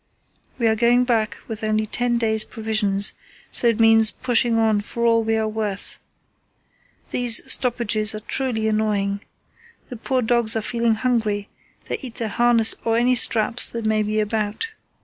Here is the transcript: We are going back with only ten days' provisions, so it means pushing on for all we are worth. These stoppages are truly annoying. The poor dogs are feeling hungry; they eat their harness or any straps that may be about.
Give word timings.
We 0.57 0.65
are 0.65 0.75
going 0.75 1.03
back 1.03 1.37
with 1.47 1.63
only 1.63 1.85
ten 1.85 2.17
days' 2.17 2.43
provisions, 2.43 3.13
so 3.51 3.67
it 3.67 3.79
means 3.79 4.09
pushing 4.09 4.57
on 4.57 4.81
for 4.81 5.05
all 5.05 5.23
we 5.23 5.35
are 5.37 5.47
worth. 5.47 5.99
These 7.11 7.43
stoppages 7.51 8.15
are 8.15 8.19
truly 8.21 8.67
annoying. 8.67 9.21
The 9.89 9.97
poor 9.97 10.23
dogs 10.23 10.55
are 10.55 10.61
feeling 10.63 10.95
hungry; 10.95 11.49
they 11.87 11.99
eat 12.01 12.15
their 12.15 12.29
harness 12.29 12.73
or 12.83 12.97
any 12.97 13.13
straps 13.13 13.69
that 13.69 13.85
may 13.85 14.01
be 14.01 14.19
about. 14.19 14.71